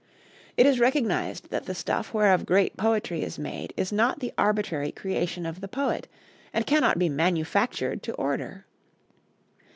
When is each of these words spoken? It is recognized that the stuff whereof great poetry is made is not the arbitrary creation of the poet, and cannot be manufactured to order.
It 0.57 0.65
is 0.65 0.79
recognized 0.79 1.51
that 1.51 1.65
the 1.67 1.75
stuff 1.75 2.11
whereof 2.11 2.43
great 2.47 2.75
poetry 2.75 3.21
is 3.21 3.37
made 3.37 3.71
is 3.77 3.91
not 3.93 4.19
the 4.19 4.33
arbitrary 4.35 4.91
creation 4.91 5.45
of 5.45 5.61
the 5.61 5.67
poet, 5.67 6.07
and 6.51 6.65
cannot 6.65 6.97
be 6.97 7.07
manufactured 7.07 8.01
to 8.01 8.13
order. 8.15 8.65